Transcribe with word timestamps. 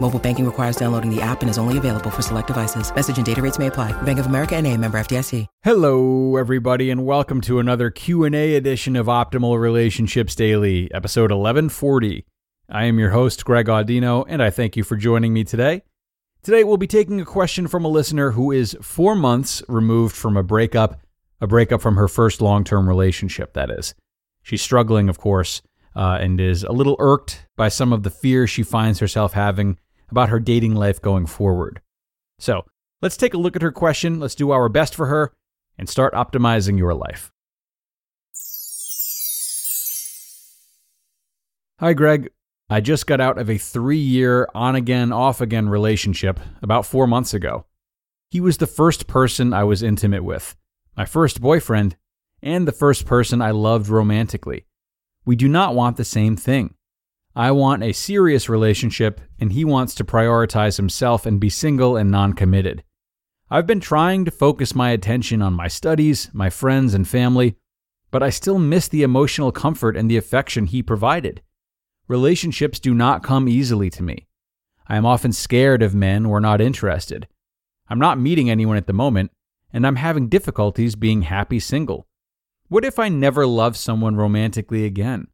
Mobile 0.00 0.20
banking 0.20 0.46
requires 0.46 0.76
downloading 0.76 1.14
the 1.14 1.20
app 1.20 1.40
and 1.40 1.50
is 1.50 1.58
only 1.58 1.76
available 1.76 2.10
for 2.10 2.22
select 2.22 2.46
devices. 2.46 2.94
Message 2.94 3.16
and 3.16 3.26
data 3.26 3.42
rates 3.42 3.58
may 3.58 3.66
apply. 3.66 4.00
Bank 4.02 4.18
of 4.18 4.26
America 4.26 4.54
and 4.56 4.66
a 4.66 4.76
member 4.76 4.98
FDIC. 4.98 5.46
Hello, 5.62 6.36
everybody, 6.36 6.88
and 6.90 7.04
welcome 7.04 7.40
to 7.42 7.58
another 7.58 7.90
Q&A 7.90 8.54
edition 8.54 8.94
of 8.94 9.06
Optimal 9.06 9.60
Relationships 9.60 10.34
Daily, 10.34 10.92
episode 10.94 11.32
1140. 11.32 12.24
I 12.68 12.84
am 12.84 12.98
your 12.98 13.10
host, 13.10 13.44
Greg 13.44 13.66
Audino, 13.66 14.24
and 14.28 14.40
I 14.42 14.50
thank 14.50 14.76
you 14.76 14.84
for 14.84 14.94
joining 14.94 15.32
me 15.32 15.42
today. 15.42 15.82
Today, 16.42 16.62
we'll 16.62 16.76
be 16.76 16.86
taking 16.86 17.20
a 17.20 17.24
question 17.24 17.66
from 17.66 17.84
a 17.84 17.88
listener 17.88 18.30
who 18.30 18.52
is 18.52 18.76
four 18.80 19.16
months 19.16 19.62
removed 19.68 20.14
from 20.14 20.36
a 20.36 20.44
breakup, 20.44 21.00
a 21.40 21.48
breakup 21.48 21.82
from 21.82 21.96
her 21.96 22.06
first 22.06 22.40
long 22.40 22.62
term 22.62 22.88
relationship, 22.88 23.54
that 23.54 23.70
is. 23.70 23.94
She's 24.42 24.62
struggling, 24.62 25.08
of 25.08 25.18
course, 25.18 25.60
uh, 25.96 26.18
and 26.20 26.40
is 26.40 26.62
a 26.62 26.72
little 26.72 26.96
irked 27.00 27.46
by 27.56 27.68
some 27.68 27.92
of 27.92 28.04
the 28.04 28.10
fear 28.10 28.46
she 28.46 28.62
finds 28.62 29.00
herself 29.00 29.32
having 29.32 29.76
about 30.10 30.28
her 30.28 30.40
dating 30.40 30.74
life 30.74 31.00
going 31.00 31.26
forward. 31.26 31.80
So, 32.38 32.64
let's 33.02 33.16
take 33.16 33.34
a 33.34 33.38
look 33.38 33.56
at 33.56 33.62
her 33.62 33.72
question, 33.72 34.20
let's 34.20 34.34
do 34.34 34.50
our 34.50 34.68
best 34.68 34.94
for 34.94 35.06
her, 35.06 35.32
and 35.76 35.88
start 35.88 36.14
optimizing 36.14 36.78
your 36.78 36.94
life. 36.94 37.32
Hi, 41.80 41.92
Greg. 41.92 42.30
I 42.70 42.80
just 42.80 43.06
got 43.06 43.20
out 43.20 43.38
of 43.38 43.48
a 43.48 43.56
three 43.56 43.98
year 43.98 44.48
on 44.54 44.74
again, 44.74 45.12
off 45.12 45.40
again 45.40 45.68
relationship 45.68 46.38
about 46.60 46.84
four 46.84 47.06
months 47.06 47.32
ago. 47.32 47.64
He 48.30 48.40
was 48.40 48.58
the 48.58 48.66
first 48.66 49.06
person 49.06 49.54
I 49.54 49.64
was 49.64 49.82
intimate 49.82 50.22
with, 50.22 50.54
my 50.96 51.06
first 51.06 51.40
boyfriend, 51.40 51.96
and 52.42 52.68
the 52.68 52.72
first 52.72 53.06
person 53.06 53.40
I 53.40 53.52
loved 53.52 53.88
romantically. 53.88 54.66
We 55.24 55.34
do 55.34 55.48
not 55.48 55.74
want 55.74 55.96
the 55.96 56.04
same 56.04 56.36
thing. 56.36 56.74
I 57.38 57.52
want 57.52 57.84
a 57.84 57.92
serious 57.92 58.48
relationship, 58.48 59.20
and 59.38 59.52
he 59.52 59.64
wants 59.64 59.94
to 59.94 60.04
prioritize 60.04 60.76
himself 60.76 61.24
and 61.24 61.38
be 61.38 61.48
single 61.48 61.96
and 61.96 62.10
non 62.10 62.32
committed. 62.32 62.82
I've 63.48 63.64
been 63.64 63.78
trying 63.78 64.24
to 64.24 64.32
focus 64.32 64.74
my 64.74 64.90
attention 64.90 65.40
on 65.40 65.52
my 65.52 65.68
studies, 65.68 66.30
my 66.32 66.50
friends, 66.50 66.94
and 66.94 67.06
family, 67.06 67.54
but 68.10 68.24
I 68.24 68.30
still 68.30 68.58
miss 68.58 68.88
the 68.88 69.04
emotional 69.04 69.52
comfort 69.52 69.96
and 69.96 70.10
the 70.10 70.16
affection 70.16 70.66
he 70.66 70.82
provided. 70.82 71.40
Relationships 72.08 72.80
do 72.80 72.92
not 72.92 73.22
come 73.22 73.48
easily 73.48 73.88
to 73.90 74.02
me. 74.02 74.26
I 74.88 74.96
am 74.96 75.06
often 75.06 75.30
scared 75.30 75.80
of 75.80 75.94
men 75.94 76.26
or 76.26 76.40
not 76.40 76.60
interested. 76.60 77.28
I'm 77.88 78.00
not 78.00 78.18
meeting 78.18 78.50
anyone 78.50 78.76
at 78.76 78.88
the 78.88 78.92
moment, 78.92 79.30
and 79.72 79.86
I'm 79.86 79.94
having 79.94 80.28
difficulties 80.28 80.96
being 80.96 81.22
happy 81.22 81.60
single. 81.60 82.08
What 82.66 82.84
if 82.84 82.98
I 82.98 83.08
never 83.08 83.46
love 83.46 83.76
someone 83.76 84.16
romantically 84.16 84.84
again? 84.84 85.28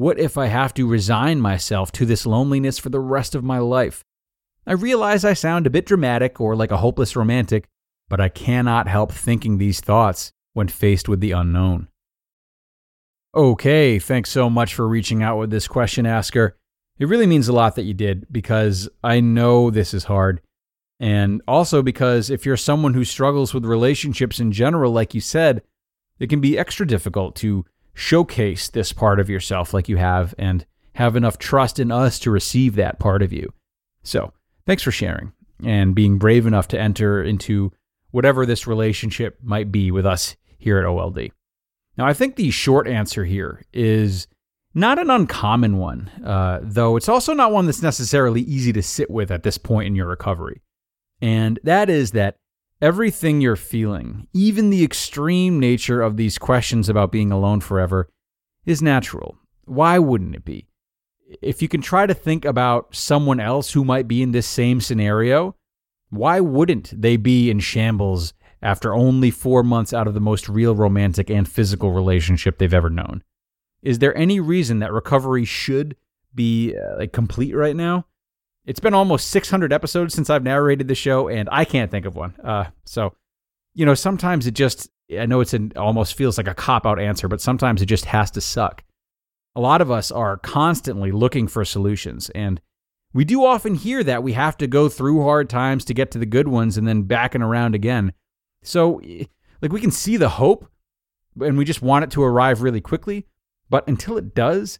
What 0.00 0.18
if 0.18 0.38
I 0.38 0.46
have 0.46 0.72
to 0.74 0.86
resign 0.86 1.42
myself 1.42 1.92
to 1.92 2.06
this 2.06 2.24
loneliness 2.24 2.78
for 2.78 2.88
the 2.88 2.98
rest 2.98 3.34
of 3.34 3.44
my 3.44 3.58
life? 3.58 4.02
I 4.66 4.72
realize 4.72 5.26
I 5.26 5.34
sound 5.34 5.66
a 5.66 5.70
bit 5.70 5.84
dramatic 5.84 6.40
or 6.40 6.56
like 6.56 6.70
a 6.70 6.78
hopeless 6.78 7.14
romantic, 7.14 7.68
but 8.08 8.18
I 8.18 8.30
cannot 8.30 8.88
help 8.88 9.12
thinking 9.12 9.58
these 9.58 9.82
thoughts 9.82 10.32
when 10.54 10.68
faced 10.68 11.06
with 11.06 11.20
the 11.20 11.32
unknown. 11.32 11.88
Okay, 13.34 13.98
thanks 13.98 14.30
so 14.30 14.48
much 14.48 14.74
for 14.74 14.88
reaching 14.88 15.22
out 15.22 15.36
with 15.36 15.50
this 15.50 15.68
question, 15.68 16.06
Asker. 16.06 16.56
It 16.98 17.06
really 17.06 17.26
means 17.26 17.48
a 17.48 17.52
lot 17.52 17.74
that 17.74 17.84
you 17.84 17.92
did 17.92 18.24
because 18.32 18.88
I 19.04 19.20
know 19.20 19.68
this 19.68 19.92
is 19.92 20.04
hard. 20.04 20.40
And 20.98 21.42
also 21.46 21.82
because 21.82 22.30
if 22.30 22.46
you're 22.46 22.56
someone 22.56 22.94
who 22.94 23.04
struggles 23.04 23.52
with 23.52 23.66
relationships 23.66 24.40
in 24.40 24.50
general, 24.50 24.92
like 24.92 25.12
you 25.12 25.20
said, 25.20 25.60
it 26.18 26.30
can 26.30 26.40
be 26.40 26.58
extra 26.58 26.86
difficult 26.86 27.36
to 27.36 27.66
showcase 27.94 28.68
this 28.68 28.92
part 28.92 29.20
of 29.20 29.30
yourself 29.30 29.74
like 29.74 29.88
you 29.88 29.96
have 29.96 30.34
and 30.38 30.66
have 30.94 31.16
enough 31.16 31.38
trust 31.38 31.78
in 31.78 31.90
us 31.90 32.18
to 32.20 32.30
receive 32.30 32.74
that 32.74 32.98
part 32.98 33.22
of 33.22 33.32
you. 33.32 33.52
So, 34.02 34.32
thanks 34.66 34.82
for 34.82 34.92
sharing 34.92 35.32
and 35.64 35.94
being 35.94 36.18
brave 36.18 36.46
enough 36.46 36.68
to 36.68 36.80
enter 36.80 37.22
into 37.22 37.72
whatever 38.10 38.46
this 38.46 38.66
relationship 38.66 39.38
might 39.42 39.70
be 39.70 39.90
with 39.90 40.06
us 40.06 40.36
here 40.58 40.78
at 40.78 40.86
OLD. 40.86 41.30
Now, 41.96 42.06
I 42.06 42.14
think 42.14 42.36
the 42.36 42.50
short 42.50 42.88
answer 42.88 43.24
here 43.24 43.64
is 43.72 44.26
not 44.74 44.98
an 44.98 45.10
uncommon 45.10 45.76
one, 45.78 46.10
uh, 46.24 46.60
though 46.62 46.96
it's 46.96 47.08
also 47.08 47.34
not 47.34 47.52
one 47.52 47.66
that's 47.66 47.82
necessarily 47.82 48.42
easy 48.42 48.72
to 48.72 48.82
sit 48.82 49.10
with 49.10 49.30
at 49.30 49.42
this 49.42 49.58
point 49.58 49.88
in 49.88 49.96
your 49.96 50.06
recovery. 50.06 50.62
And 51.20 51.58
that 51.64 51.90
is 51.90 52.12
that 52.12 52.36
everything 52.80 53.40
you're 53.40 53.56
feeling, 53.56 54.26
even 54.32 54.70
the 54.70 54.84
extreme 54.84 55.60
nature 55.60 56.02
of 56.02 56.16
these 56.16 56.38
questions 56.38 56.88
about 56.88 57.12
being 57.12 57.32
alone 57.32 57.60
forever, 57.60 58.08
is 58.64 58.82
natural. 58.82 59.38
Why 59.64 59.98
wouldn't 59.98 60.34
it 60.34 60.44
be? 60.44 60.66
If 61.40 61.62
you 61.62 61.68
can 61.68 61.80
try 61.80 62.06
to 62.06 62.14
think 62.14 62.44
about 62.44 62.94
someone 62.94 63.40
else 63.40 63.72
who 63.72 63.84
might 63.84 64.08
be 64.08 64.22
in 64.22 64.32
this 64.32 64.46
same 64.46 64.80
scenario, 64.80 65.54
why 66.08 66.40
wouldn't 66.40 67.00
they 67.00 67.16
be 67.16 67.50
in 67.50 67.60
shambles 67.60 68.34
after 68.62 68.94
only 68.94 69.30
four 69.30 69.62
months 69.62 69.92
out 69.92 70.06
of 70.06 70.14
the 70.14 70.20
most 70.20 70.48
real 70.48 70.74
romantic 70.74 71.30
and 71.30 71.48
physical 71.48 71.92
relationship 71.92 72.58
they've 72.58 72.74
ever 72.74 72.90
known. 72.90 73.22
Is 73.82 73.98
there 73.98 74.16
any 74.16 74.40
reason 74.40 74.80
that 74.80 74.92
recovery 74.92 75.44
should 75.44 75.96
be 76.34 76.76
uh, 76.76 76.98
like 76.98 77.12
complete 77.12 77.54
right 77.54 77.76
now? 77.76 78.06
It's 78.66 78.80
been 78.80 78.94
almost 78.94 79.28
600 79.28 79.72
episodes 79.72 80.14
since 80.14 80.30
I've 80.30 80.42
narrated 80.42 80.88
the 80.88 80.94
show, 80.94 81.28
and 81.28 81.48
I 81.50 81.64
can't 81.64 81.90
think 81.90 82.06
of 82.06 82.16
one. 82.16 82.34
Uh, 82.42 82.66
so, 82.84 83.14
you 83.74 83.86
know, 83.86 83.94
sometimes 83.94 84.46
it 84.46 84.54
just, 84.54 84.90
I 85.18 85.26
know 85.26 85.40
it's 85.40 85.54
an 85.54 85.72
almost 85.76 86.14
feels 86.14 86.36
like 86.36 86.48
a 86.48 86.54
cop 86.54 86.86
out 86.86 87.00
answer, 87.00 87.26
but 87.26 87.40
sometimes 87.40 87.82
it 87.82 87.86
just 87.86 88.04
has 88.06 88.30
to 88.32 88.40
suck. 88.40 88.84
A 89.56 89.60
lot 89.60 89.80
of 89.80 89.90
us 89.90 90.12
are 90.12 90.36
constantly 90.36 91.10
looking 91.10 91.48
for 91.48 91.64
solutions, 91.64 92.30
and 92.30 92.60
we 93.12 93.24
do 93.24 93.44
often 93.44 93.74
hear 93.74 94.04
that 94.04 94.22
we 94.22 94.34
have 94.34 94.56
to 94.58 94.66
go 94.66 94.88
through 94.88 95.22
hard 95.22 95.50
times 95.50 95.84
to 95.86 95.94
get 95.94 96.10
to 96.12 96.18
the 96.18 96.26
good 96.26 96.46
ones 96.46 96.76
and 96.76 96.86
then 96.86 97.02
back 97.02 97.32
backing 97.32 97.42
around 97.42 97.74
again. 97.74 98.12
So, 98.62 99.00
like, 99.60 99.72
we 99.72 99.80
can 99.80 99.90
see 99.90 100.16
the 100.16 100.28
hope 100.28 100.70
and 101.40 101.58
we 101.58 101.64
just 101.64 101.82
want 101.82 102.04
it 102.04 102.10
to 102.12 102.22
arrive 102.22 102.62
really 102.62 102.80
quickly. 102.80 103.26
But 103.68 103.86
until 103.88 104.16
it 104.16 104.34
does, 104.34 104.78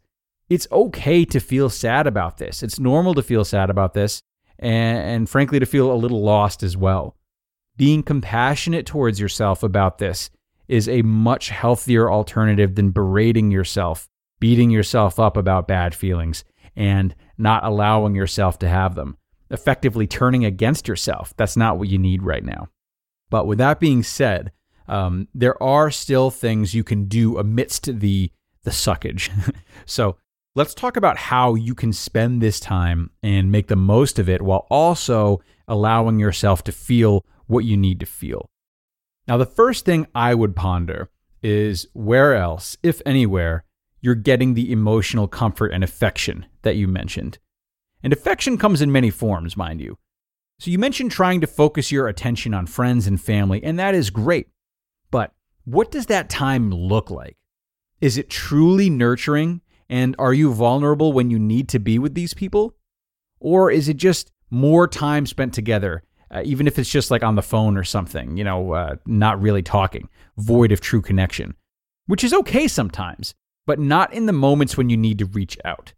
it's 0.50 0.66
okay 0.72 1.24
to 1.24 1.38
feel 1.38 1.70
sad 1.70 2.08
about 2.08 2.38
this. 2.38 2.62
It's 2.62 2.80
normal 2.80 3.14
to 3.14 3.22
feel 3.22 3.44
sad 3.44 3.70
about 3.70 3.94
this 3.94 4.20
and, 4.58 4.98
and 4.98 5.30
frankly, 5.30 5.60
to 5.60 5.66
feel 5.66 5.92
a 5.92 5.94
little 5.94 6.22
lost 6.22 6.62
as 6.62 6.76
well. 6.76 7.16
Being 7.76 8.02
compassionate 8.02 8.84
towards 8.84 9.18
yourself 9.20 9.62
about 9.62 9.98
this 9.98 10.28
is 10.68 10.88
a 10.88 11.02
much 11.02 11.48
healthier 11.48 12.10
alternative 12.10 12.74
than 12.74 12.90
berating 12.90 13.50
yourself, 13.50 14.08
beating 14.40 14.70
yourself 14.70 15.18
up 15.18 15.36
about 15.36 15.68
bad 15.68 15.94
feelings, 15.94 16.44
and 16.76 17.14
not 17.38 17.64
allowing 17.64 18.14
yourself 18.14 18.58
to 18.58 18.68
have 18.68 18.96
them. 18.96 19.16
Effectively 19.50 20.06
turning 20.06 20.44
against 20.44 20.86
yourself. 20.88 21.32
That's 21.36 21.56
not 21.56 21.78
what 21.78 21.88
you 21.88 21.98
need 21.98 22.22
right 22.22 22.44
now. 22.44 22.68
But 23.30 23.46
with 23.46 23.58
that 23.58 23.80
being 23.80 24.02
said, 24.02 24.52
um, 24.88 25.28
there 25.32 25.60
are 25.62 25.90
still 25.90 26.30
things 26.30 26.74
you 26.74 26.84
can 26.84 27.06
do 27.06 27.38
amidst 27.38 28.00
the 28.00 28.32
the 28.62 28.70
suckage. 28.70 29.30
so 29.86 30.16
let's 30.54 30.74
talk 30.74 30.96
about 30.96 31.16
how 31.16 31.54
you 31.54 31.74
can 31.74 31.92
spend 31.92 32.42
this 32.42 32.58
time 32.58 33.10
and 33.22 33.52
make 33.52 33.68
the 33.68 33.76
most 33.76 34.18
of 34.18 34.28
it 34.28 34.42
while 34.42 34.66
also 34.70 35.40
allowing 35.68 36.18
yourself 36.18 36.64
to 36.64 36.72
feel 36.72 37.24
what 37.46 37.64
you 37.64 37.76
need 37.76 38.00
to 38.00 38.06
feel. 38.06 38.50
Now, 39.28 39.36
the 39.36 39.46
first 39.46 39.84
thing 39.84 40.06
I 40.14 40.34
would 40.34 40.56
ponder 40.56 41.10
is 41.42 41.86
where 41.92 42.34
else, 42.34 42.76
if 42.82 43.00
anywhere, 43.06 43.64
you're 44.00 44.14
getting 44.14 44.54
the 44.54 44.72
emotional 44.72 45.28
comfort 45.28 45.72
and 45.72 45.84
affection 45.84 46.46
that 46.62 46.76
you 46.76 46.88
mentioned. 46.88 47.38
And 48.02 48.12
affection 48.12 48.58
comes 48.58 48.80
in 48.80 48.90
many 48.90 49.10
forms, 49.10 49.56
mind 49.56 49.80
you. 49.80 49.98
So 50.58 50.70
you 50.70 50.78
mentioned 50.78 51.10
trying 51.10 51.40
to 51.42 51.46
focus 51.46 51.92
your 51.92 52.08
attention 52.08 52.54
on 52.54 52.66
friends 52.66 53.06
and 53.06 53.20
family, 53.20 53.62
and 53.62 53.78
that 53.78 53.94
is 53.94 54.10
great. 54.10 54.48
But 55.10 55.32
what 55.64 55.90
does 55.90 56.06
that 56.06 56.28
time 56.28 56.70
look 56.70 57.10
like? 57.10 57.36
Is 58.00 58.18
it 58.18 58.30
truly 58.30 58.90
nurturing 58.90 59.60
And 59.90 60.14
are 60.20 60.32
you 60.32 60.54
vulnerable 60.54 61.12
when 61.12 61.30
you 61.30 61.38
need 61.40 61.68
to 61.70 61.80
be 61.80 61.98
with 61.98 62.14
these 62.14 62.32
people? 62.32 62.76
Or 63.40 63.72
is 63.72 63.88
it 63.88 63.96
just 63.96 64.30
more 64.48 64.86
time 64.86 65.26
spent 65.26 65.52
together, 65.52 66.04
uh, 66.30 66.42
even 66.44 66.68
if 66.68 66.78
it's 66.78 66.88
just 66.88 67.10
like 67.10 67.24
on 67.24 67.34
the 67.34 67.42
phone 67.42 67.76
or 67.76 67.82
something, 67.82 68.36
you 68.36 68.44
know, 68.44 68.72
uh, 68.72 68.96
not 69.04 69.42
really 69.42 69.62
talking, 69.62 70.08
void 70.36 70.70
of 70.70 70.80
true 70.80 71.02
connection, 71.02 71.56
which 72.06 72.22
is 72.22 72.32
okay 72.32 72.68
sometimes, 72.68 73.34
but 73.66 73.80
not 73.80 74.14
in 74.14 74.26
the 74.26 74.32
moments 74.32 74.76
when 74.76 74.90
you 74.90 74.96
need 74.96 75.18
to 75.18 75.26
reach 75.26 75.58
out. 75.64 75.92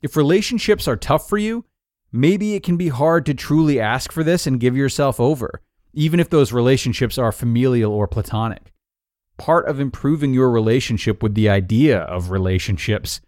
If 0.00 0.16
relationships 0.16 0.88
are 0.88 0.96
tough 0.96 1.28
for 1.28 1.36
you, 1.36 1.66
maybe 2.10 2.54
it 2.54 2.62
can 2.62 2.78
be 2.78 2.88
hard 2.88 3.26
to 3.26 3.34
truly 3.34 3.78
ask 3.78 4.12
for 4.12 4.24
this 4.24 4.46
and 4.46 4.60
give 4.60 4.76
yourself 4.76 5.20
over, 5.20 5.60
even 5.92 6.20
if 6.20 6.30
those 6.30 6.54
relationships 6.54 7.18
are 7.18 7.32
familial 7.32 7.92
or 7.92 8.08
platonic. 8.08 8.72
Part 9.36 9.66
of 9.68 9.78
improving 9.78 10.32
your 10.32 10.50
relationship 10.50 11.22
with 11.22 11.34
the 11.34 11.50
idea 11.50 11.98
of 11.98 12.30
relationships 12.30 13.20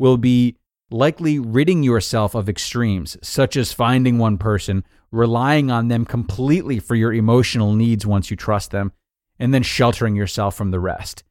will 0.00 0.16
be 0.16 0.56
likely 0.90 1.38
ridding 1.38 1.82
yourself 1.82 2.34
of 2.34 2.48
extremes, 2.48 3.16
such 3.22 3.56
as 3.56 3.72
finding 3.72 4.18
one 4.18 4.38
person, 4.38 4.82
relying 5.12 5.70
on 5.70 5.88
them 5.88 6.04
completely 6.04 6.80
for 6.80 6.94
your 6.94 7.12
emotional 7.12 7.74
needs 7.74 8.06
once 8.06 8.30
you 8.30 8.36
trust 8.36 8.70
them, 8.70 8.92
and 9.38 9.54
then 9.54 9.62
sheltering 9.62 10.16
yourself 10.16 10.56
from 10.56 10.70
the 10.70 10.80
rest. 10.80 11.22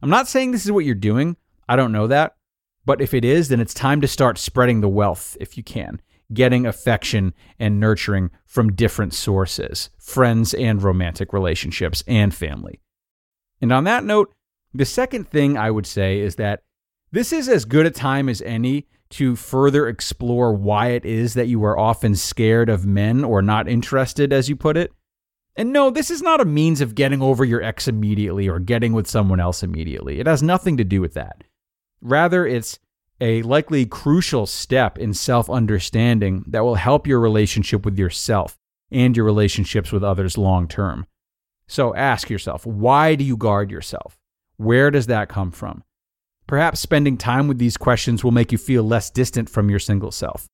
I'm 0.00 0.08
not 0.08 0.28
saying 0.28 0.52
this 0.52 0.64
is 0.64 0.72
what 0.72 0.84
you're 0.84 0.94
doing. 0.94 1.36
I 1.68 1.76
don't 1.76 1.92
know 1.92 2.06
that. 2.06 2.36
But 2.84 3.00
if 3.00 3.12
it 3.12 3.24
is, 3.24 3.48
then 3.48 3.60
it's 3.60 3.74
time 3.74 4.00
to 4.00 4.08
start 4.08 4.38
spreading 4.38 4.80
the 4.80 4.88
wealth 4.88 5.36
if 5.40 5.56
you 5.56 5.62
can, 5.62 6.00
getting 6.32 6.66
affection 6.66 7.34
and 7.58 7.78
nurturing 7.78 8.30
from 8.46 8.72
different 8.72 9.14
sources 9.14 9.90
friends 9.98 10.54
and 10.54 10.82
romantic 10.82 11.32
relationships 11.32 12.02
and 12.06 12.34
family. 12.34 12.80
And 13.60 13.72
on 13.72 13.84
that 13.84 14.04
note, 14.04 14.32
the 14.74 14.84
second 14.84 15.28
thing 15.28 15.56
I 15.56 15.70
would 15.70 15.86
say 15.86 16.20
is 16.20 16.36
that 16.36 16.62
this 17.12 17.32
is 17.32 17.48
as 17.48 17.64
good 17.64 17.86
a 17.86 17.90
time 17.90 18.28
as 18.28 18.42
any 18.42 18.86
to 19.10 19.36
further 19.36 19.86
explore 19.88 20.54
why 20.54 20.88
it 20.88 21.04
is 21.04 21.34
that 21.34 21.46
you 21.46 21.62
are 21.64 21.78
often 21.78 22.16
scared 22.16 22.70
of 22.70 22.86
men 22.86 23.22
or 23.22 23.42
not 23.42 23.68
interested, 23.68 24.32
as 24.32 24.48
you 24.48 24.56
put 24.56 24.76
it. 24.76 24.90
And 25.54 25.70
no, 25.70 25.90
this 25.90 26.10
is 26.10 26.22
not 26.22 26.40
a 26.40 26.46
means 26.46 26.80
of 26.80 26.94
getting 26.94 27.20
over 27.20 27.44
your 27.44 27.62
ex 27.62 27.86
immediately 27.86 28.48
or 28.48 28.58
getting 28.58 28.94
with 28.94 29.06
someone 29.06 29.38
else 29.38 29.62
immediately. 29.62 30.18
It 30.18 30.26
has 30.26 30.42
nothing 30.42 30.78
to 30.78 30.84
do 30.84 31.02
with 31.02 31.12
that. 31.12 31.44
Rather, 32.00 32.46
it's 32.46 32.78
a 33.20 33.42
likely 33.42 33.84
crucial 33.84 34.46
step 34.46 34.98
in 34.98 35.12
self 35.12 35.50
understanding 35.50 36.44
that 36.48 36.64
will 36.64 36.76
help 36.76 37.06
your 37.06 37.20
relationship 37.20 37.84
with 37.84 37.98
yourself 37.98 38.58
and 38.90 39.14
your 39.14 39.26
relationships 39.26 39.92
with 39.92 40.02
others 40.02 40.38
long 40.38 40.66
term. 40.66 41.06
So 41.66 41.94
ask 41.94 42.30
yourself 42.30 42.64
why 42.66 43.14
do 43.14 43.24
you 43.24 43.36
guard 43.36 43.70
yourself? 43.70 44.18
Where 44.56 44.90
does 44.90 45.06
that 45.08 45.28
come 45.28 45.50
from? 45.50 45.84
Perhaps 46.52 46.80
spending 46.80 47.16
time 47.16 47.48
with 47.48 47.56
these 47.56 47.78
questions 47.78 48.22
will 48.22 48.30
make 48.30 48.52
you 48.52 48.58
feel 48.58 48.82
less 48.82 49.08
distant 49.08 49.48
from 49.48 49.70
your 49.70 49.78
single 49.78 50.10
self. 50.10 50.48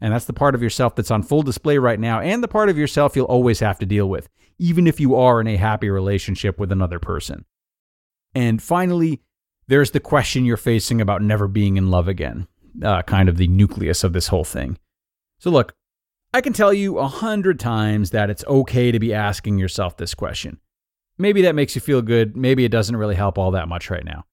And 0.00 0.14
that's 0.14 0.26
the 0.26 0.32
part 0.32 0.54
of 0.54 0.62
yourself 0.62 0.94
that's 0.94 1.10
on 1.10 1.24
full 1.24 1.42
display 1.42 1.76
right 1.76 1.98
now, 1.98 2.20
and 2.20 2.40
the 2.40 2.46
part 2.46 2.68
of 2.68 2.78
yourself 2.78 3.16
you'll 3.16 3.26
always 3.26 3.58
have 3.58 3.76
to 3.80 3.84
deal 3.84 4.08
with, 4.08 4.28
even 4.60 4.86
if 4.86 5.00
you 5.00 5.16
are 5.16 5.40
in 5.40 5.48
a 5.48 5.56
happy 5.56 5.90
relationship 5.90 6.60
with 6.60 6.70
another 6.70 7.00
person. 7.00 7.46
And 8.32 8.62
finally, 8.62 9.22
there's 9.66 9.90
the 9.90 9.98
question 9.98 10.44
you're 10.44 10.56
facing 10.56 11.00
about 11.00 11.20
never 11.20 11.48
being 11.48 11.76
in 11.76 11.90
love 11.90 12.06
again, 12.06 12.46
uh, 12.84 13.02
kind 13.02 13.28
of 13.28 13.36
the 13.36 13.48
nucleus 13.48 14.04
of 14.04 14.12
this 14.12 14.28
whole 14.28 14.44
thing. 14.44 14.78
So, 15.40 15.50
look, 15.50 15.74
I 16.32 16.42
can 16.42 16.52
tell 16.52 16.72
you 16.72 16.98
a 16.98 17.08
hundred 17.08 17.58
times 17.58 18.12
that 18.12 18.30
it's 18.30 18.44
okay 18.46 18.92
to 18.92 19.00
be 19.00 19.12
asking 19.12 19.58
yourself 19.58 19.96
this 19.96 20.14
question. 20.14 20.60
Maybe 21.18 21.42
that 21.42 21.56
makes 21.56 21.74
you 21.74 21.80
feel 21.80 22.02
good. 22.02 22.36
Maybe 22.36 22.64
it 22.64 22.70
doesn't 22.70 22.96
really 22.96 23.16
help 23.16 23.36
all 23.36 23.50
that 23.50 23.66
much 23.66 23.90
right 23.90 24.04
now. 24.04 24.26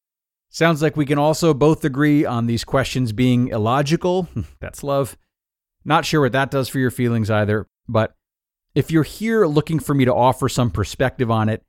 Sounds 0.57 0.81
like 0.81 0.97
we 0.97 1.05
can 1.05 1.19
also 1.19 1.53
both 1.53 1.85
agree 1.85 2.25
on 2.25 2.47
these 2.47 2.63
questions 2.63 3.11
being 3.11 3.49
illogical. 3.49 4.27
That's 4.59 4.81
love. 4.81 5.15
Not 5.85 6.03
sure 6.03 6.21
what 6.21 6.31
that 6.31 6.49
does 6.49 6.67
for 6.67 6.79
your 6.79 6.89
feelings 6.89 7.29
either, 7.29 7.67
but 7.87 8.15
if 8.73 8.89
you're 8.89 9.03
here 9.03 9.45
looking 9.45 9.77
for 9.77 9.93
me 9.93 10.03
to 10.05 10.15
offer 10.15 10.49
some 10.49 10.71
perspective 10.71 11.29
on 11.29 11.47
it, 11.47 11.61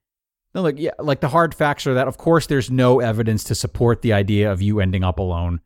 then 0.55 0.62
look, 0.62 0.79
yeah, 0.79 0.93
like 0.99 1.20
the 1.20 1.29
hard 1.29 1.55
facts 1.55 1.87
are 1.87 1.93
that 1.93 2.08
of 2.08 2.17
course 2.17 2.46
there's 2.46 2.70
no 2.70 3.00
evidence 3.00 3.44
to 3.44 3.55
support 3.55 4.00
the 4.00 4.14
idea 4.14 4.50
of 4.50 4.62
you 4.62 4.81
ending 4.81 5.05
up 5.05 5.19
alone. 5.19 5.61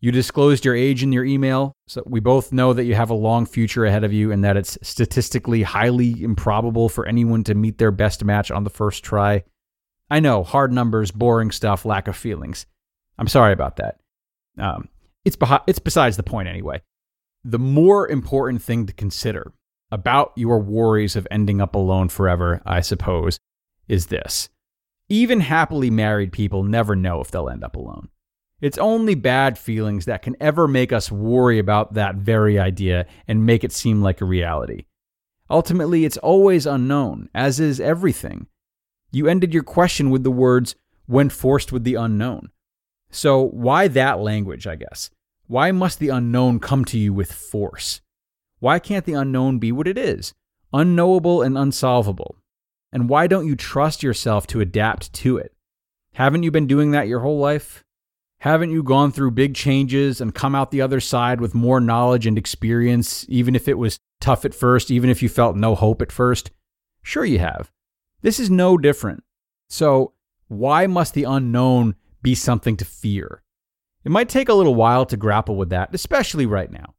You 0.00 0.12
disclosed 0.12 0.66
your 0.66 0.76
age 0.76 1.02
in 1.02 1.10
your 1.10 1.24
email, 1.24 1.72
so 1.86 2.02
we 2.04 2.20
both 2.20 2.52
know 2.52 2.74
that 2.74 2.84
you 2.84 2.94
have 2.94 3.08
a 3.08 3.14
long 3.14 3.46
future 3.46 3.86
ahead 3.86 4.04
of 4.04 4.12
you 4.12 4.30
and 4.30 4.44
that 4.44 4.58
it's 4.58 4.76
statistically 4.82 5.62
highly 5.62 6.22
improbable 6.22 6.90
for 6.90 7.06
anyone 7.06 7.44
to 7.44 7.54
meet 7.54 7.78
their 7.78 7.92
best 7.92 8.22
match 8.24 8.50
on 8.50 8.64
the 8.64 8.68
first 8.68 9.02
try. 9.02 9.42
I 10.10 10.20
know, 10.20 10.42
hard 10.42 10.72
numbers, 10.72 11.10
boring 11.10 11.50
stuff, 11.50 11.84
lack 11.84 12.08
of 12.08 12.16
feelings. 12.16 12.66
I'm 13.18 13.28
sorry 13.28 13.52
about 13.52 13.76
that. 13.76 14.00
Um, 14.58 14.88
it's, 15.24 15.36
behi- 15.36 15.64
it's 15.66 15.78
besides 15.78 16.16
the 16.16 16.22
point 16.22 16.48
anyway. 16.48 16.82
The 17.44 17.58
more 17.58 18.08
important 18.08 18.62
thing 18.62 18.86
to 18.86 18.92
consider 18.92 19.52
about 19.90 20.32
your 20.36 20.58
worries 20.60 21.16
of 21.16 21.26
ending 21.30 21.60
up 21.60 21.74
alone 21.74 22.08
forever, 22.08 22.62
I 22.64 22.80
suppose, 22.80 23.38
is 23.86 24.06
this. 24.06 24.48
Even 25.08 25.40
happily 25.40 25.90
married 25.90 26.32
people 26.32 26.62
never 26.62 26.94
know 26.94 27.20
if 27.20 27.30
they'll 27.30 27.48
end 27.48 27.64
up 27.64 27.76
alone. 27.76 28.08
It's 28.60 28.78
only 28.78 29.14
bad 29.14 29.56
feelings 29.56 30.04
that 30.06 30.22
can 30.22 30.36
ever 30.40 30.66
make 30.66 30.92
us 30.92 31.12
worry 31.12 31.58
about 31.58 31.94
that 31.94 32.16
very 32.16 32.58
idea 32.58 33.06
and 33.26 33.46
make 33.46 33.62
it 33.62 33.72
seem 33.72 34.02
like 34.02 34.20
a 34.20 34.26
reality. 34.26 34.86
Ultimately, 35.48 36.04
it's 36.04 36.16
always 36.18 36.66
unknown, 36.66 37.30
as 37.34 37.60
is 37.60 37.80
everything. 37.80 38.48
You 39.10 39.26
ended 39.26 39.54
your 39.54 39.62
question 39.62 40.10
with 40.10 40.24
the 40.24 40.30
words, 40.30 40.74
when 41.06 41.30
forced 41.30 41.72
with 41.72 41.84
the 41.84 41.94
unknown. 41.94 42.50
So, 43.10 43.42
why 43.42 43.88
that 43.88 44.20
language, 44.20 44.66
I 44.66 44.76
guess? 44.76 45.10
Why 45.46 45.72
must 45.72 45.98
the 45.98 46.10
unknown 46.10 46.60
come 46.60 46.84
to 46.86 46.98
you 46.98 47.14
with 47.14 47.32
force? 47.32 48.02
Why 48.58 48.78
can't 48.78 49.06
the 49.06 49.14
unknown 49.14 49.58
be 49.58 49.72
what 49.72 49.88
it 49.88 49.96
is? 49.96 50.34
Unknowable 50.74 51.40
and 51.40 51.56
unsolvable. 51.56 52.36
And 52.92 53.08
why 53.08 53.26
don't 53.26 53.46
you 53.46 53.56
trust 53.56 54.02
yourself 54.02 54.46
to 54.48 54.60
adapt 54.60 55.12
to 55.14 55.38
it? 55.38 55.54
Haven't 56.12 56.42
you 56.42 56.50
been 56.50 56.66
doing 56.66 56.90
that 56.90 57.08
your 57.08 57.20
whole 57.20 57.38
life? 57.38 57.84
Haven't 58.40 58.70
you 58.70 58.82
gone 58.82 59.10
through 59.10 59.32
big 59.32 59.54
changes 59.54 60.20
and 60.20 60.34
come 60.34 60.54
out 60.54 60.70
the 60.70 60.82
other 60.82 61.00
side 61.00 61.40
with 61.40 61.54
more 61.54 61.80
knowledge 61.80 62.26
and 62.26 62.36
experience, 62.36 63.24
even 63.28 63.56
if 63.56 63.68
it 63.68 63.78
was 63.78 63.98
tough 64.20 64.44
at 64.44 64.54
first, 64.54 64.90
even 64.90 65.08
if 65.08 65.22
you 65.22 65.28
felt 65.28 65.56
no 65.56 65.74
hope 65.74 66.02
at 66.02 66.12
first? 66.12 66.50
Sure, 67.02 67.24
you 67.24 67.38
have. 67.38 67.70
This 68.22 68.40
is 68.40 68.50
no 68.50 68.76
different. 68.76 69.22
So, 69.68 70.12
why 70.48 70.86
must 70.86 71.14
the 71.14 71.24
unknown 71.24 71.94
be 72.22 72.34
something 72.34 72.76
to 72.78 72.84
fear? 72.84 73.42
It 74.04 74.10
might 74.10 74.28
take 74.28 74.48
a 74.48 74.54
little 74.54 74.74
while 74.74 75.04
to 75.06 75.16
grapple 75.16 75.56
with 75.56 75.70
that, 75.70 75.94
especially 75.94 76.46
right 76.46 76.70
now. 76.70 76.94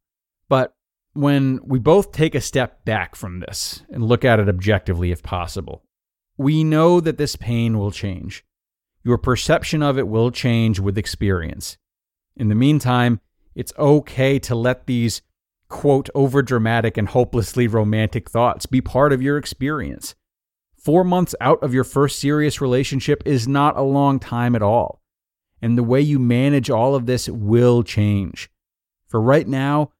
But 0.48 0.74
when 1.12 1.60
we 1.64 1.78
both 1.78 2.12
take 2.12 2.34
a 2.34 2.40
step 2.40 2.84
back 2.84 3.16
from 3.16 3.40
this 3.40 3.82
and 3.90 4.04
look 4.04 4.24
at 4.24 4.38
it 4.38 4.48
objectively, 4.48 5.10
if 5.10 5.22
possible, 5.22 5.84
we 6.36 6.62
know 6.64 7.00
that 7.00 7.18
this 7.18 7.36
pain 7.36 7.78
will 7.78 7.90
change. 7.90 8.44
Your 9.02 9.18
perception 9.18 9.82
of 9.82 9.98
it 9.98 10.08
will 10.08 10.30
change 10.30 10.78
with 10.78 10.98
experience. 10.98 11.78
In 12.36 12.48
the 12.48 12.54
meantime, 12.54 13.20
it's 13.54 13.72
okay 13.78 14.38
to 14.40 14.54
let 14.54 14.86
these, 14.86 15.22
quote, 15.68 16.08
overdramatic 16.14 16.96
and 16.96 17.08
hopelessly 17.08 17.66
romantic 17.66 18.30
thoughts 18.30 18.66
be 18.66 18.80
part 18.80 19.12
of 19.12 19.22
your 19.22 19.36
experience. 19.36 20.14
Four 20.80 21.04
months 21.04 21.34
out 21.42 21.62
of 21.62 21.74
your 21.74 21.84
first 21.84 22.18
serious 22.18 22.62
relationship 22.62 23.22
is 23.26 23.46
not 23.46 23.76
a 23.76 23.82
long 23.82 24.18
time 24.18 24.56
at 24.56 24.62
all. 24.62 25.02
And 25.60 25.76
the 25.76 25.82
way 25.82 26.00
you 26.00 26.18
manage 26.18 26.70
all 26.70 26.94
of 26.94 27.04
this 27.04 27.28
will 27.28 27.82
change. 27.82 28.50
For 29.06 29.20
right 29.20 29.46
now, 29.46 29.92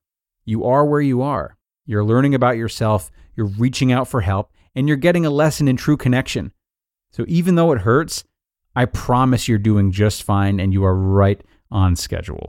you 0.46 0.64
are 0.64 0.87
where 0.87 1.02
you 1.02 1.20
are. 1.20 1.58
You're 1.84 2.02
learning 2.02 2.34
about 2.34 2.56
yourself, 2.56 3.10
you're 3.37 3.44
reaching 3.44 3.92
out 3.92 4.08
for 4.08 4.22
help, 4.22 4.52
and 4.75 4.88
you're 4.88 4.96
getting 4.96 5.26
a 5.26 5.30
lesson 5.30 5.68
in 5.68 5.76
true 5.76 5.99
connection. 5.99 6.50
So 7.10 7.26
even 7.28 7.56
though 7.56 7.72
it 7.72 7.82
hurts, 7.82 8.25
I 8.75 8.87
promise 8.87 9.49
you're 9.49 9.58
doing 9.58 9.92
just 9.92 10.22
fine 10.22 10.58
and 10.58 10.72
you 10.72 10.84
are 10.84 10.94
right 10.94 11.42
on 11.70 11.94
schedule. 11.94 12.49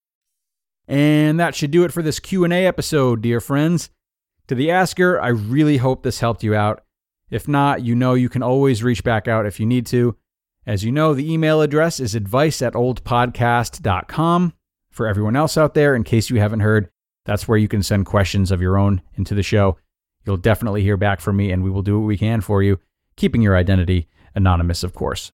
And 0.91 1.39
that 1.39 1.55
should 1.55 1.71
do 1.71 1.85
it 1.85 1.93
for 1.93 2.01
this 2.01 2.19
Q&A 2.19 2.67
episode, 2.67 3.21
dear 3.21 3.39
friends. 3.39 3.91
To 4.47 4.55
the 4.55 4.71
asker, 4.71 5.21
I 5.21 5.29
really 5.29 5.77
hope 5.77 6.03
this 6.03 6.19
helped 6.19 6.43
you 6.43 6.53
out. 6.53 6.83
If 7.29 7.47
not, 7.47 7.81
you 7.81 7.95
know 7.95 8.13
you 8.13 8.27
can 8.27 8.43
always 8.43 8.83
reach 8.83 9.01
back 9.01 9.25
out 9.25 9.45
if 9.45 9.57
you 9.57 9.65
need 9.65 9.85
to. 9.85 10.17
As 10.67 10.83
you 10.83 10.91
know, 10.91 11.13
the 11.13 11.31
email 11.31 11.61
address 11.61 12.01
is 12.01 12.13
advice 12.13 12.61
at 12.61 12.73
oldpodcast.com. 12.73 14.53
For 14.89 15.07
everyone 15.07 15.37
else 15.37 15.55
out 15.57 15.75
there, 15.75 15.95
in 15.95 16.03
case 16.03 16.29
you 16.29 16.41
haven't 16.41 16.59
heard, 16.59 16.89
that's 17.23 17.47
where 17.47 17.57
you 17.57 17.69
can 17.69 17.83
send 17.83 18.05
questions 18.05 18.51
of 18.51 18.61
your 18.61 18.77
own 18.77 19.01
into 19.13 19.33
the 19.33 19.43
show. 19.43 19.77
You'll 20.25 20.35
definitely 20.35 20.83
hear 20.83 20.97
back 20.97 21.21
from 21.21 21.37
me, 21.37 21.53
and 21.53 21.63
we 21.63 21.69
will 21.69 21.83
do 21.83 22.01
what 22.01 22.05
we 22.05 22.17
can 22.17 22.41
for 22.41 22.61
you, 22.61 22.81
keeping 23.15 23.41
your 23.41 23.55
identity 23.55 24.09
anonymous, 24.35 24.83
of 24.83 24.93
course. 24.93 25.31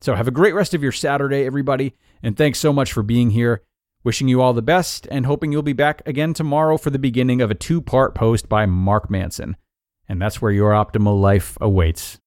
So 0.00 0.14
have 0.14 0.28
a 0.28 0.30
great 0.30 0.54
rest 0.54 0.74
of 0.74 0.82
your 0.84 0.92
Saturday, 0.92 1.44
everybody, 1.44 1.96
and 2.22 2.36
thanks 2.36 2.60
so 2.60 2.72
much 2.72 2.92
for 2.92 3.02
being 3.02 3.30
here. 3.30 3.62
Wishing 4.04 4.26
you 4.26 4.40
all 4.40 4.52
the 4.52 4.62
best 4.62 5.06
and 5.12 5.26
hoping 5.26 5.52
you'll 5.52 5.62
be 5.62 5.72
back 5.72 6.02
again 6.06 6.34
tomorrow 6.34 6.76
for 6.76 6.90
the 6.90 6.98
beginning 6.98 7.40
of 7.40 7.52
a 7.52 7.54
two 7.54 7.80
part 7.80 8.16
post 8.16 8.48
by 8.48 8.66
Mark 8.66 9.08
Manson. 9.08 9.56
And 10.08 10.20
that's 10.20 10.42
where 10.42 10.50
your 10.50 10.72
optimal 10.72 11.20
life 11.20 11.56
awaits. 11.60 12.18